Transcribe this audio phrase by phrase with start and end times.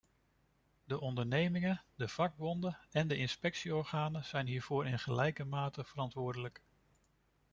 [0.83, 6.61] De ondernemingen, de vakbonden en de inspectieorganen zijn hiervoor in gelijke mate verantwoordelijk.